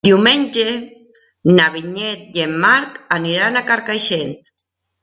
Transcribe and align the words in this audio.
Diumenge 0.07 0.63
na 1.57 1.69
Vinyet 1.75 2.41
i 2.41 2.45
en 2.47 2.59
Marc 2.65 2.99
aniran 3.21 3.63
a 3.63 3.67
Carcaixent. 3.71 4.39